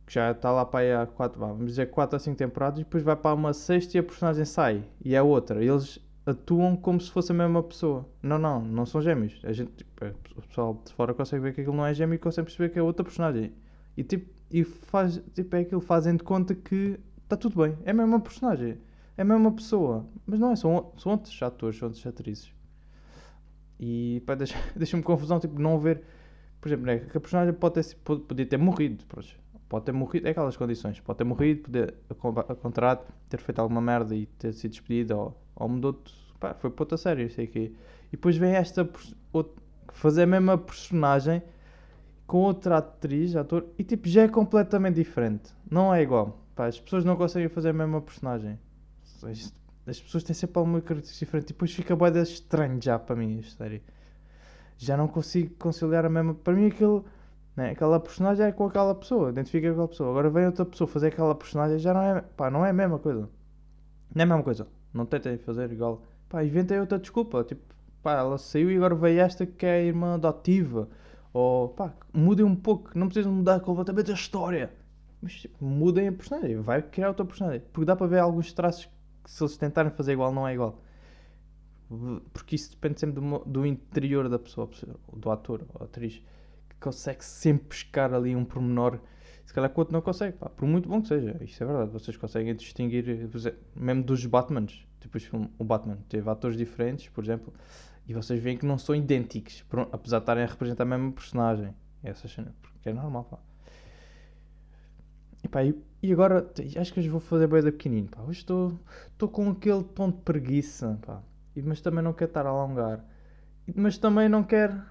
que 0.07 0.15
já 0.15 0.31
está 0.33 0.51
lá 0.51 0.65
para 0.65 0.81
aí 0.81 0.93
há 0.93 1.07
4, 1.07 1.39
vamos 1.39 1.67
dizer 1.67 1.91
4 1.91 2.17
a 2.17 2.19
5 2.19 2.37
temporadas 2.37 2.81
e 2.81 2.85
depois 2.85 3.03
vai 3.03 3.17
para 3.17 3.35
uma 3.35 3.53
sexta 3.53 3.97
e 3.97 4.01
a 4.01 4.03
personagem 4.03 4.45
sai 4.45 4.85
e 5.05 5.15
é 5.15 5.23
outra. 5.23 5.63
E 5.65 5.69
eles 5.69 5.99
atuam 6.25 6.77
como 6.77 7.01
se 7.01 7.11
fosse 7.11 7.33
a 7.33 7.35
mesma 7.35 7.63
pessoa. 7.63 8.09
Não, 8.23 8.39
não, 8.39 8.61
não 8.63 8.87
são 8.87 9.01
gêmeos. 9.03 9.41
A 9.45 9.53
gente, 9.53 9.73
tipo, 9.73 10.05
o 10.37 10.43
pessoal 10.43 10.81
de 10.85 10.93
fora 10.93 11.13
consegue 11.15 11.43
ver 11.43 11.55
que 11.55 11.61
aquilo 11.61 11.77
não 11.77 11.87
é 11.87 11.93
gêmeo 11.93 12.15
e 12.15 12.19
consegue 12.19 12.47
perceber 12.47 12.71
que 12.71 12.79
é 12.79 12.83
outra 12.83 13.05
personagem. 13.05 13.53
E 13.97 14.03
tipo, 14.03 14.31
e 14.51 14.65
faz, 14.65 15.23
tipo, 15.35 15.57
é 15.57 15.61
aquilo, 15.61 15.81
fazem 15.81 16.17
de 16.17 16.23
conta 16.23 16.55
que 16.55 16.99
está 17.23 17.37
tudo 17.37 17.63
bem. 17.63 17.77
É 17.85 17.91
a 17.91 17.95
mesma 17.95 18.21
personagem. 18.21 18.79
É 19.17 19.23
a 19.23 19.25
mesma 19.25 19.53
pessoa. 19.53 20.07
Mas 20.27 20.39
não 20.39 20.53
é, 20.53 20.57
são, 20.57 20.93
são 20.97 21.13
outros 21.13 21.43
atores, 21.43 21.79
são 21.79 21.89
outras 21.89 22.07
atrizes. 22.07 22.53
E 23.81 24.23
pá, 24.27 24.35
deixa-me 24.37 24.63
deixa 24.77 25.03
confusão, 25.03 25.41
tipo, 25.41 25.59
não 25.61 25.79
ver. 25.79 26.03
Por 26.61 26.69
exemplo, 26.69 26.87
né, 26.87 26.99
que 27.01 27.17
a 27.17 27.21
personagem 27.21 27.53
pode 27.55 27.75
ter, 27.75 27.97
podia 27.97 28.47
ter 28.47 28.57
morrido. 28.57 29.05
Pode 29.69 29.85
ter 29.87 29.93
morrido, 29.93 30.29
é 30.29 30.31
aquelas 30.31 30.57
condições. 30.57 31.01
Pode 31.01 31.19
ter 31.19 31.25
morrido, 31.25 31.63
poder, 31.63 31.95
a, 32.09 32.53
a 32.53 32.55
contrato, 32.55 33.13
ter 33.29 33.41
feito 33.41 33.59
alguma 33.59 33.81
merda 33.81 34.15
e 34.15 34.27
ter 34.27 34.53
sido 34.53 34.71
despedido 34.71 35.17
ou 35.17 35.42
ou 35.57 35.69
mudou 35.69 36.01
pá, 36.41 36.55
foi 36.55 36.71
para 36.71 36.83
outra 36.83 36.97
série, 36.97 37.29
sei 37.31 37.47
que. 37.47 37.75
E 38.09 38.13
depois 38.13 38.37
vem 38.37 38.53
esta 38.55 38.89
fazer 39.93 40.23
a 40.23 40.27
mesma 40.27 40.59
personagem 40.59 41.43
com 42.27 42.39
outra 42.39 42.79
atriz, 42.79 43.37
ator, 43.37 43.67
e 43.79 43.85
tipo 43.85 44.09
já 44.09 44.23
é 44.23 44.29
completamente 44.29 44.95
diferente. 44.97 45.53
Não 45.71 45.95
é 45.95 46.03
igual. 46.03 46.39
Pá, 46.55 46.67
as 46.67 46.81
pessoas 46.81 47.05
não 47.05 47.17
conseguem 47.17 47.49
fazer 47.49 47.71
a 47.71 47.73
mesma 47.73 48.01
personagem. 48.01 48.59
As 49.87 50.01
pessoas 50.01 50.25
têm 50.25 50.35
sempre 50.35 50.59
alguma 50.59 50.81
característica 50.81 51.27
diferente 51.27 51.51
e 51.51 51.53
depois 51.53 51.73
fica 51.73 51.95
bem 51.97 52.23
estranho 52.23 52.81
já 52.81 52.99
para 52.99 53.17
mim 53.17 53.39
esta 53.39 53.65
série. 53.65 53.83
já 54.79 54.97
não 54.97 55.09
consigo 55.09 55.55
conciliar 55.57 56.05
a 56.05 56.09
mesma. 56.09 56.35
Para 56.35 56.55
mim, 56.55 56.67
aquilo, 56.69 57.05
né, 57.57 57.71
aquela 57.71 58.01
personagem 58.01 58.47
é 58.47 58.53
com 58.53 58.67
aquela 58.67 58.95
pessoa, 58.95 59.31
identifica 59.31 59.69
com 59.69 59.73
aquela 59.73 59.89
pessoa. 59.89 60.11
Agora 60.11 60.31
vem 60.31 60.47
outra 60.47 60.65
pessoa 60.65 60.89
fazer 60.89 61.09
aquela 61.09 61.35
personagem, 61.35 61.79
já 61.79 61.93
não 61.95 62.03
é. 62.03 62.21
Pá, 62.23 62.51
não 62.51 62.65
é 62.65 62.71
a 62.71 62.73
mesma 62.73 62.99
coisa. 62.99 63.29
Não 64.15 64.21
é 64.21 64.23
a 64.23 64.27
mesma 64.27 64.43
coisa. 64.43 64.67
Não 64.93 65.07
tentem 65.07 65.39
fazer 65.39 65.71
igual. 65.73 66.03
Pá, 66.29 66.45
inventei 66.45 66.79
outra 66.79 66.99
desculpa. 66.99 67.45
Tipo, 67.45 67.63
pá, 68.03 68.15
ela 68.19 68.39
saiu 68.39 68.71
e 68.71 68.77
agora 68.77 68.95
veio 68.95 69.21
esta 69.21 69.47
que 69.47 69.67
é 69.67 69.75
a 69.75 69.83
irmã 69.83 70.15
adotiva. 70.15 70.89
Ou, 71.33 71.69
pá, 71.71 71.93
mudem 72.13 72.45
um 72.45 72.55
pouco. 72.55 72.91
Não 72.95 73.09
precisam 73.09 73.33
mudar 73.33 73.61
completamente 73.61 74.11
a 74.11 74.15
história. 74.15 74.73
Mas 75.21 75.35
tipo, 75.35 75.65
mudem 75.65 76.09
a 76.09 76.13
personagem. 76.13 76.57
Vai 76.61 76.83
criar 76.83 77.09
outra 77.09 77.25
personagem. 77.25 77.63
Porque 77.73 77.87
dá 77.87 77.97
para 77.97 78.07
ver 78.07 78.19
alguns 78.19 78.53
traços 78.53 78.89
que 79.25 79.31
se 79.31 79.43
eles 79.43 79.57
tentarem 79.57 79.93
fazer 79.93 80.13
igual, 80.13 80.33
não 80.33 80.47
é 80.47 80.55
igual. 80.55 80.83
Porque 82.33 82.57
isso 82.57 82.71
depende 82.71 83.01
sempre 83.01 83.21
do, 83.21 83.39
do 83.41 83.67
interior 83.67 84.29
da 84.29 84.39
pessoa, 84.39 84.69
do 85.13 85.31
ator 85.31 85.65
ou 85.75 85.85
atriz, 85.85 86.23
que 86.69 86.77
consegue 86.81 87.25
sempre 87.25 87.69
pescar 87.69 88.13
ali 88.15 88.35
um 88.35 88.45
pormenor. 88.45 88.99
Se 89.53 89.55
calhar 89.55 89.71
o 89.71 89.79
outro 89.79 89.93
não 89.93 90.01
consegue, 90.01 90.39
pá, 90.39 90.49
por 90.49 90.67
muito 90.67 90.89
bom 90.89 91.03
que 91.03 91.09
seja. 91.09 91.37
Isso 91.43 91.63
é 91.63 91.67
verdade. 91.67 91.91
Vocês 91.91 92.17
conseguem 92.17 92.57
distinguir, 92.57 93.05
mesmo 93.77 94.03
dos 94.03 94.25
Batmans. 94.25 94.83
Tipo, 94.99 95.19
o 95.59 95.63
Batman 95.63 95.99
teve 96.09 96.31
atores 96.31 96.57
diferentes, 96.57 97.11
por 97.11 97.23
exemplo, 97.23 97.53
e 98.09 98.15
vocês 98.15 98.43
veem 98.43 98.57
que 98.57 98.65
não 98.65 98.79
são 98.79 98.95
idênticos, 98.95 99.63
apesar 99.93 100.21
de 100.21 100.23
estarem 100.23 100.45
a 100.45 100.47
representar 100.47 100.85
a 100.85 100.87
mesma 100.87 101.13
personagem. 101.13 101.75
Essa 102.03 102.27
cena, 102.29 102.55
porque 102.63 102.89
é 102.89 102.95
normal, 102.95 103.25
pá. 103.25 103.39
E, 105.45 105.49
pá, 105.49 105.61
e 106.03 106.11
agora, 106.11 106.51
acho 106.81 106.91
que 106.91 107.01
hoje 107.01 107.11
vou 107.11 107.21
fazer 107.21 107.47
boia 107.47 107.63
da 107.63 107.73
pequenino, 107.73 108.09
pá. 108.09 108.23
Hoje 108.23 108.39
estou 108.39 108.81
com 109.31 109.51
aquele 109.51 109.85
tom 109.85 110.11
de 110.11 110.17
preguiça, 110.23 110.99
pá 111.05 111.23
mas 111.63 111.83
também 111.83 112.03
não 112.03 112.15
quer 112.15 112.29
estar 112.29 112.47
a 112.47 112.49
alongar. 112.49 113.05
Mas 113.77 113.99
também 113.99 114.31
não 114.31 114.43
quer 114.43 114.83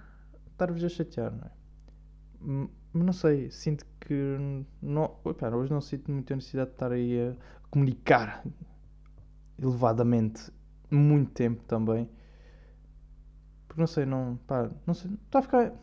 estar-vos 0.51 0.84
a 0.84 0.89
chatear, 0.89 1.32
não 1.32 2.65
é? 2.65 2.70
Não 2.93 3.13
sei, 3.13 3.50
sinto 3.50 3.86
que 4.01 4.38
não, 4.81 5.03
opa, 5.24 5.50
hoje 5.50 5.71
não 5.71 5.79
sinto 5.79 6.12
muita 6.12 6.36
necessidade 6.36 6.71
de 6.71 6.75
estar 6.75 6.91
aí 6.91 7.19
a 7.19 7.36
comunicar 7.69 8.43
elevadamente 9.57 10.51
muito 10.89 11.31
tempo 11.31 11.63
também. 11.63 12.10
Porque 13.67 13.79
não 13.79 13.88
sei, 13.88 14.05
não, 14.05 14.38
pá, 14.45 14.69
não 14.86 14.93
sei, 14.93 15.12
está 15.25 15.39
a 15.39 15.41
ficar. 15.41 15.74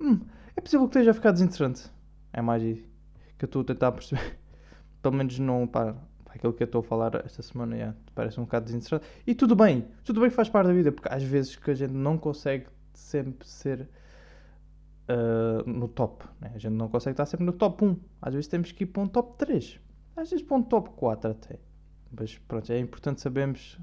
Hum, 0.00 0.20
é 0.56 0.60
possível 0.60 0.88
que 0.88 0.96
esteja 0.96 1.10
a 1.10 1.14
ficar 1.14 1.32
desinteressante. 1.32 1.90
É 2.32 2.40
mais 2.40 2.62
que 2.62 3.44
eu 3.44 3.46
estou 3.46 3.62
a 3.62 3.64
tentar 3.64 3.92
perceber. 3.92 4.38
Pelo 5.02 5.14
menos 5.14 5.38
não, 5.38 5.66
pá, 5.66 5.94
aquilo 6.30 6.54
que 6.54 6.62
eu 6.62 6.66
estou 6.66 6.80
a 6.80 6.84
falar 6.84 7.14
esta 7.26 7.42
semana 7.42 7.76
yeah, 7.76 7.96
parece 8.14 8.40
um 8.40 8.44
bocado 8.44 8.64
desinteressante. 8.64 9.04
E 9.26 9.34
tudo 9.34 9.54
bem, 9.54 9.86
tudo 10.02 10.20
bem 10.20 10.30
que 10.30 10.36
faz 10.36 10.48
parte 10.48 10.68
da 10.68 10.72
vida, 10.72 10.90
porque 10.90 11.08
às 11.12 11.22
vezes 11.22 11.56
que 11.56 11.70
a 11.70 11.74
gente 11.74 11.92
não 11.92 12.16
consegue 12.16 12.66
sempre 12.94 13.46
ser 13.46 13.88
uh, 15.08 15.68
no 15.68 15.88
top, 15.88 16.24
né? 16.40 16.52
a 16.54 16.58
gente 16.58 16.74
não 16.74 16.88
consegue 16.88 17.14
estar 17.14 17.26
sempre 17.26 17.46
no 17.46 17.52
top 17.52 17.84
1. 17.84 17.96
Às 18.22 18.34
vezes 18.34 18.48
temos 18.48 18.72
que 18.72 18.84
ir 18.84 18.86
para 18.86 19.02
um 19.02 19.06
top 19.06 19.36
3, 19.38 19.80
às 20.16 20.30
vezes 20.30 20.44
para 20.44 20.56
um 20.56 20.62
top 20.62 20.90
4 20.90 21.30
até. 21.30 21.58
Mas 22.10 22.38
pronto, 22.38 22.72
é 22.72 22.78
importante 22.78 23.20
sabermos 23.20 23.78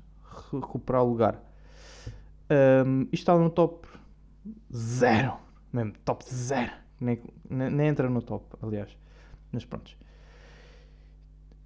recuperar 0.51 1.03
o 1.03 1.09
lugar. 1.09 1.43
Um, 2.85 3.03
isto 3.03 3.13
está 3.13 3.37
no 3.37 3.49
top 3.49 3.87
0, 4.73 5.37
mesmo, 5.71 5.93
top 6.05 6.25
0. 6.25 6.71
Nem, 6.99 7.21
nem, 7.49 7.69
nem 7.69 7.87
entra 7.87 8.09
no 8.09 8.21
top, 8.21 8.45
aliás. 8.61 8.95
Mas 9.51 9.65
pronto. 9.65 9.97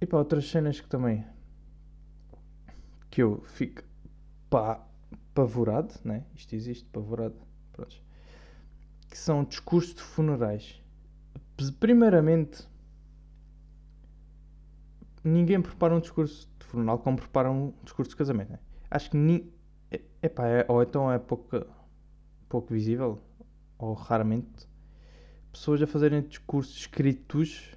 E 0.00 0.06
para 0.06 0.18
outras 0.18 0.48
cenas 0.48 0.80
que 0.80 0.88
também. 0.88 1.24
que 3.10 3.22
eu 3.22 3.40
fico. 3.44 3.82
pá. 4.50 4.84
pavorado, 5.34 5.94
né? 6.04 6.24
Isto 6.34 6.54
existe, 6.54 6.84
pavorado. 6.86 7.36
Pronto. 7.72 8.05
Que 9.16 9.22
são 9.22 9.44
discursos 9.44 9.94
de 9.94 10.02
funerais. 10.02 10.78
Primeiramente. 11.80 12.68
Ninguém 15.24 15.60
prepara 15.62 15.94
um 15.96 16.00
discurso 16.00 16.46
de 16.58 16.66
funeral 16.66 16.98
como 16.98 17.16
prepara 17.16 17.50
um 17.50 17.72
discurso 17.82 18.10
de 18.10 18.16
casamento. 18.16 18.52
Né? 18.52 18.58
Acho 18.90 19.10
que 19.10 19.16
ni... 19.16 19.50
é, 19.90 20.02
é, 20.22 20.66
ou 20.68 20.82
então 20.82 21.10
é 21.10 21.18
pouco, 21.18 21.64
pouco 22.46 22.74
visível, 22.74 23.18
ou 23.78 23.94
raramente, 23.94 24.68
pessoas 25.50 25.80
a 25.80 25.86
fazerem 25.86 26.20
discursos 26.20 26.76
escritos 26.76 27.74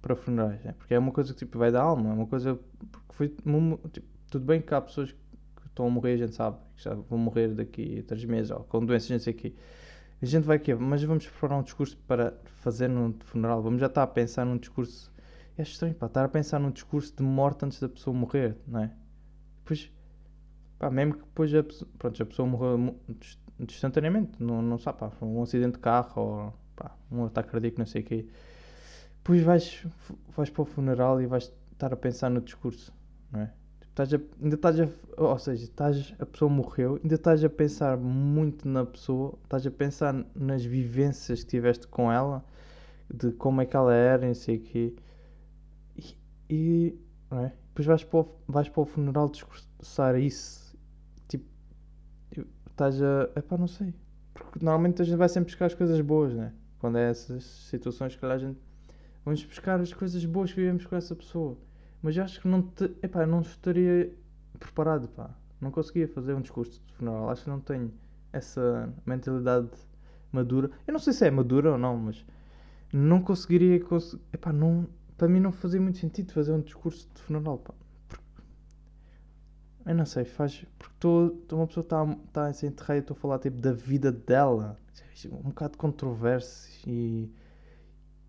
para 0.00 0.16
funerais, 0.16 0.64
né? 0.64 0.72
porque 0.78 0.94
é 0.94 0.98
uma 0.98 1.12
coisa 1.12 1.34
que 1.34 1.40
tipo, 1.40 1.58
vai 1.58 1.70
da 1.70 1.82
alma, 1.82 2.08
é 2.08 2.12
uma 2.14 2.26
coisa. 2.26 2.58
Porque 2.90 3.14
foi, 3.14 3.28
tipo, 3.28 4.08
tudo 4.30 4.46
bem 4.46 4.62
que 4.62 4.74
há 4.74 4.80
pessoas 4.80 5.12
que 5.12 5.66
estão 5.66 5.86
a 5.86 5.90
morrer, 5.90 6.14
a 6.14 6.16
gente 6.16 6.34
sabe, 6.34 6.56
que 6.74 6.82
já 6.82 6.94
vão 6.94 7.18
morrer 7.18 7.48
daqui 7.48 7.98
a 7.98 8.02
três 8.02 8.24
meses, 8.24 8.50
ou 8.50 8.64
com 8.64 8.82
doenças, 8.82 9.10
não 9.10 9.18
sei 9.18 9.34
o 9.34 9.36
quê. 9.36 9.54
A 10.22 10.26
gente 10.26 10.44
vai 10.44 10.56
aqui, 10.56 10.74
mas 10.74 11.02
vamos 11.02 11.26
preparar 11.26 11.58
um 11.58 11.62
discurso 11.62 11.96
para 12.06 12.38
fazer 12.62 12.88
num 12.88 13.14
funeral, 13.20 13.62
vamos 13.62 13.80
já 13.80 13.86
estar 13.86 14.02
a 14.02 14.06
pensar 14.06 14.44
num 14.44 14.58
discurso. 14.58 15.10
É 15.56 15.62
estranho, 15.62 15.94
pá, 15.94 16.06
estar 16.06 16.24
a 16.24 16.28
pensar 16.28 16.58
num 16.58 16.70
discurso 16.70 17.14
de 17.16 17.22
morte 17.22 17.64
antes 17.64 17.80
da 17.80 17.88
pessoa 17.88 18.14
morrer, 18.14 18.56
não 18.66 18.80
é? 18.80 18.90
Depois, 19.58 19.90
pá, 20.78 20.90
mesmo 20.90 21.14
que 21.14 21.20
depois 21.20 21.54
a 21.54 21.62
pessoa, 21.62 21.90
pronto, 21.98 22.22
a 22.22 22.26
pessoa 22.26 22.48
morreu 22.48 23.00
instantaneamente, 23.58 24.42
não, 24.42 24.60
não 24.60 24.78
sabe, 24.78 24.98
pá, 24.98 25.10
um 25.22 25.42
acidente 25.42 25.74
de 25.74 25.78
carro 25.78 26.22
ou 26.22 26.54
pá, 26.76 26.94
um 27.10 27.24
ataque 27.24 27.50
cardíaco, 27.50 27.78
não 27.78 27.86
sei 27.86 28.02
o 28.02 28.04
quê 28.04 28.26
depois 29.20 29.42
vais, 29.42 29.86
vais 30.34 30.50
para 30.50 30.62
o 30.62 30.64
funeral 30.64 31.20
e 31.20 31.26
vais 31.26 31.52
estar 31.72 31.92
a 31.92 31.96
pensar 31.96 32.30
no 32.30 32.40
discurso, 32.40 32.92
não 33.30 33.40
é? 33.40 33.52
Estás 33.90 34.14
a, 34.14 34.20
ainda 34.42 34.54
estás 34.54 34.80
a, 34.80 34.88
ou 35.16 35.38
seja, 35.38 35.64
estás, 35.64 36.14
a 36.18 36.24
pessoa 36.24 36.50
morreu, 36.50 36.98
ainda 37.02 37.16
estás 37.16 37.44
a 37.44 37.50
pensar 37.50 37.96
muito 37.98 38.66
na 38.66 38.86
pessoa, 38.86 39.38
estás 39.42 39.66
a 39.66 39.70
pensar 39.70 40.14
nas 40.34 40.64
vivências 40.64 41.42
que 41.42 41.50
tiveste 41.50 41.86
com 41.88 42.10
ela, 42.10 42.44
de 43.12 43.32
como 43.32 43.60
é 43.60 43.66
que 43.66 43.76
ela 43.76 43.92
era, 43.92 44.26
não 44.26 44.34
sei 44.34 44.56
o 44.56 44.60
quê. 44.60 44.94
E, 45.96 46.16
e 46.48 46.98
não 47.30 47.44
é? 47.44 47.52
depois 47.68 47.86
vais 47.86 48.04
para, 48.04 48.20
o, 48.20 48.28
vais 48.48 48.68
para 48.68 48.80
o 48.80 48.86
funeral 48.86 49.28
discursar 49.28 50.16
isso. 50.18 50.76
Tipo, 51.28 51.44
estás 52.70 53.02
a. 53.02 53.30
Epá, 53.36 53.58
não 53.58 53.68
sei. 53.68 53.94
Porque 54.32 54.64
normalmente 54.64 55.02
a 55.02 55.04
gente 55.04 55.16
vai 55.16 55.28
sempre 55.28 55.50
buscar 55.50 55.66
as 55.66 55.74
coisas 55.74 56.00
boas, 56.00 56.32
né? 56.34 56.52
Quando 56.78 56.96
é 56.96 57.10
essas 57.10 57.44
situações 57.44 58.16
que 58.16 58.24
a 58.24 58.38
gente 58.38 58.58
Vamos 59.24 59.44
buscar 59.44 59.78
as 59.80 59.92
coisas 59.92 60.24
boas 60.24 60.50
que 60.50 60.60
vivemos 60.60 60.86
com 60.86 60.96
essa 60.96 61.14
pessoa. 61.14 61.58
Mas 62.02 62.16
eu 62.16 62.24
acho 62.24 62.40
que 62.40 62.48
não, 62.48 62.62
te, 62.62 62.84
epá, 63.02 63.26
não 63.26 63.40
estaria 63.42 64.12
preparado, 64.58 65.08
pá. 65.08 65.30
Não 65.60 65.70
conseguia 65.70 66.08
fazer 66.08 66.34
um 66.34 66.40
discurso 66.40 66.80
de 66.86 66.94
funeral. 66.94 67.30
Acho 67.30 67.44
que 67.44 67.50
não 67.50 67.60
tenho 67.60 67.92
essa 68.32 68.92
mentalidade 69.04 69.68
madura. 70.32 70.70
Eu 70.86 70.92
não 70.92 71.00
sei 71.00 71.12
se 71.12 71.26
é 71.26 71.30
madura 71.30 71.72
ou 71.72 71.78
não, 71.78 71.96
mas 71.96 72.24
não 72.92 73.20
conseguiria. 73.20 73.80
Cons 73.80 74.16
epá, 74.32 74.52
não, 74.52 74.86
para 75.18 75.28
mim 75.28 75.40
não 75.40 75.52
fazia 75.52 75.80
muito 75.80 75.98
sentido 75.98 76.32
fazer 76.32 76.52
um 76.52 76.60
discurso 76.60 77.08
de 77.14 77.22
funeral, 77.22 77.58
pá. 77.58 77.74
Eu 79.86 79.94
não 79.94 80.06
sei, 80.06 80.24
faz. 80.24 80.64
Porque 80.78 80.94
tô, 80.98 81.34
uma 81.52 81.66
pessoa 81.66 81.82
está 81.82 82.16
tá 82.32 82.46
a 82.46 82.52
se 82.52 82.66
enterrar 82.66 82.96
e 82.96 83.00
estou 83.00 83.16
a 83.16 83.20
falar 83.20 83.38
tipo 83.38 83.58
da 83.58 83.72
vida 83.72 84.12
dela. 84.12 84.78
Um 85.26 85.50
bocado 85.50 85.76
controverso 85.76 86.68
e. 86.86 87.30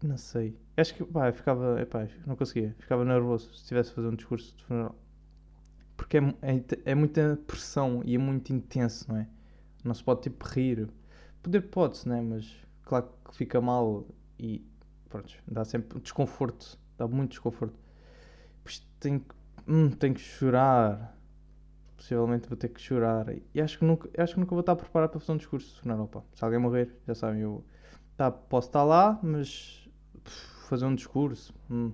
Não 0.04 0.18
sei. 0.18 0.58
Acho 0.76 0.96
que, 0.96 1.04
pá, 1.06 1.32
ficava, 1.32 1.80
epá, 1.80 2.08
não 2.26 2.36
conseguia, 2.36 2.76
ficava 2.80 3.06
nervoso 3.06 3.54
se 3.54 3.66
tivesse 3.68 3.92
a 3.92 3.94
fazer 3.94 4.08
um 4.08 4.16
discurso 4.16 4.56
de 4.58 4.64
funeral. 4.64 4.96
Porque 5.96 6.18
é, 6.18 6.22
é, 6.42 6.64
é, 6.86 6.96
muita 6.96 7.40
pressão 7.46 8.02
e 8.04 8.16
é 8.16 8.18
muito 8.18 8.52
intenso, 8.52 9.06
não 9.12 9.18
é? 9.20 9.28
Não 9.84 9.94
se 9.94 10.04
pode, 10.04 10.22
tipo, 10.22 10.44
rir. 10.48 10.90
Poder 11.44 11.62
pode-se, 11.62 12.10
né? 12.10 12.20
Mas, 12.22 12.52
claro 12.84 13.08
que 13.26 13.36
fica 13.36 13.62
mal 13.62 14.08
e, 14.40 14.66
pronto, 15.08 15.32
dá 15.48 15.64
sempre 15.64 16.00
desconforto, 16.00 16.80
dá 16.98 17.08
muito 17.08 17.32
desconforto. 17.32 17.78
Pois 18.64 18.80
tenho 19.00 19.20
que, 19.20 19.36
hum, 19.68 19.92
que 19.92 20.20
chorar. 20.20 21.16
Possivelmente 21.96 22.48
vou 22.48 22.58
ter 22.58 22.70
que 22.70 22.82
chorar. 22.82 23.28
E 23.54 23.62
acho 23.62 23.78
que 23.78 23.86
nunca, 23.86 24.10
acho 24.18 24.34
que 24.34 24.40
nunca 24.40 24.52
vou 24.52 24.62
estar 24.62 24.76
preparado 24.76 25.12
para 25.12 25.20
fazer 25.20 25.34
um 25.34 25.38
discurso 25.38 25.76
de 25.76 25.82
funeral, 25.82 26.08
pá. 26.08 26.24
Se 26.34 26.44
alguém 26.44 26.60
morrer, 26.60 26.96
já 27.06 27.14
sabem, 27.14 27.42
eu 27.42 27.64
tá, 28.18 28.32
posso 28.32 28.70
estar 28.70 28.84
lá, 28.84 29.20
mas 29.22 29.81
fazer 30.68 30.86
um 30.86 30.96
discurso. 30.96 31.54
Hum, 31.70 31.92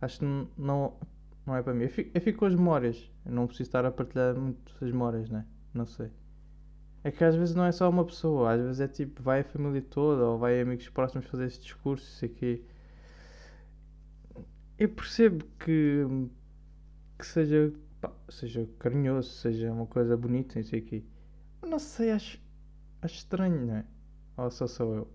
acho 0.00 0.18
que 0.18 0.24
não, 0.56 0.94
não 1.46 1.56
é 1.56 1.62
para 1.62 1.74
mim. 1.74 1.84
Eu 1.84 1.90
fico, 1.90 2.10
eu 2.14 2.20
fico, 2.20 2.38
com 2.40 2.46
as 2.46 2.54
memórias. 2.54 3.10
Eu 3.24 3.32
não 3.32 3.46
preciso 3.46 3.68
estar 3.68 3.84
a 3.84 3.90
partilhar 3.90 4.34
muitas 4.36 4.80
memórias, 4.80 5.30
né? 5.30 5.46
Não 5.72 5.86
sei. 5.86 6.10
É 7.02 7.10
que 7.10 7.22
às 7.22 7.36
vezes 7.36 7.54
não 7.54 7.64
é 7.64 7.72
só 7.72 7.88
uma 7.90 8.04
pessoa, 8.04 8.54
às 8.54 8.60
vezes 8.60 8.80
é 8.80 8.88
tipo, 8.88 9.22
vai 9.22 9.40
a 9.40 9.44
família 9.44 9.82
toda 9.82 10.24
ou 10.24 10.38
vai 10.38 10.58
amigos 10.60 10.88
próximos 10.88 11.26
fazer 11.26 11.44
esse 11.46 11.60
discurso, 11.60 12.06
isso 12.06 12.24
aqui. 12.24 12.64
Eu 14.78 14.88
percebo 14.88 15.44
que, 15.58 16.06
que 17.18 17.26
seja, 17.26 17.72
pá, 18.00 18.10
seja 18.30 18.66
carinhoso, 18.78 19.28
seja 19.30 19.70
uma 19.70 19.86
coisa 19.86 20.16
bonita, 20.16 20.58
isso 20.58 20.74
aqui. 20.74 21.04
Não 21.62 21.78
sei, 21.78 22.10
acho, 22.10 22.40
acho 23.02 23.16
estranho, 23.16 23.66
não 23.66 23.74
é? 23.76 23.84
Ou 24.38 24.50
só 24.50 24.66
sou 24.66 24.94
eu? 24.94 25.08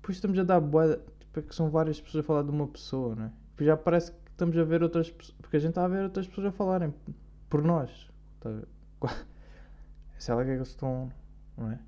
Depois 0.00 0.16
estamos 0.16 0.38
a 0.38 0.44
dar 0.44 0.60
boa 0.60 1.02
porque 1.32 1.52
são 1.52 1.70
várias 1.70 2.00
pessoas 2.00 2.24
a 2.24 2.26
falar 2.26 2.42
de 2.42 2.50
uma 2.50 2.66
pessoa, 2.66 3.14
não 3.14 3.24
é? 3.26 3.32
Porque 3.50 3.64
já 3.64 3.76
parece 3.76 4.10
que 4.12 4.18
estamos 4.30 4.56
a 4.56 4.64
ver 4.64 4.82
outras 4.82 5.10
pessoas. 5.10 5.36
Porque 5.40 5.56
a 5.56 5.60
gente 5.60 5.70
está 5.70 5.84
a 5.84 5.88
ver 5.88 6.04
outras 6.04 6.26
pessoas 6.26 6.48
a 6.48 6.52
falarem 6.52 6.94
por 7.48 7.62
nós. 7.62 8.10
Está? 8.36 9.14
Sei 10.18 10.34
lá 10.34 10.44
que 10.44 10.50
é 10.50 10.52
que 10.54 10.58
eles 10.58 10.68
estão. 10.68 11.12
Não 11.56 11.70
é? 11.70 11.78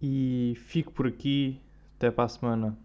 E 0.00 0.54
fico 0.56 0.92
por 0.92 1.06
aqui. 1.06 1.60
Até 1.96 2.10
para 2.10 2.24
a 2.24 2.28
semana. 2.28 2.78